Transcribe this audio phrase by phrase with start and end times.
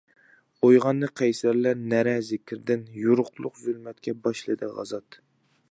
[0.67, 5.21] ئويغاندى قەيسەرلەر نەرە-زىكىردىن، يورۇقلۇق زۇلمەتكە باشلىدى غازات.